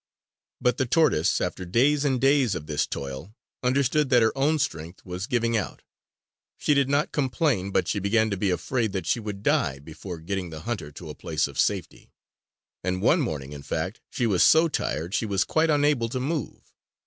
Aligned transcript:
But 0.59 0.77
the 0.77 0.87
tortoise, 0.87 1.39
after 1.39 1.63
days 1.63 2.03
and 2.03 2.19
days 2.19 2.55
of 2.55 2.65
this 2.65 2.87
toil, 2.87 3.35
understood 3.61 4.09
that 4.09 4.23
her 4.23 4.35
own 4.35 4.57
strength 4.57 5.05
was 5.05 5.27
giving 5.27 5.55
out. 5.55 5.83
She 6.57 6.73
did 6.73 6.89
not 6.89 7.11
complain, 7.11 7.69
but 7.69 7.87
she 7.87 7.99
began 7.99 8.31
to 8.31 8.35
be 8.35 8.49
afraid 8.49 8.93
that 8.93 9.05
she 9.05 9.19
would 9.19 9.43
die 9.43 9.77
before 9.77 10.17
getting 10.17 10.49
the 10.49 10.61
hunter 10.61 10.91
to 10.93 11.11
a 11.11 11.13
place 11.13 11.47
of 11.47 11.59
safety. 11.59 12.11
And 12.83 12.99
one 13.03 13.21
morning, 13.21 13.53
in 13.53 13.61
fact, 13.61 14.01
she 14.09 14.25
was 14.25 14.41
so 14.41 14.67
tired 14.67 15.13
she 15.13 15.27
was 15.27 15.43
quite 15.43 15.69
unable 15.69 16.09
to 16.09 16.19
move. 16.19 16.73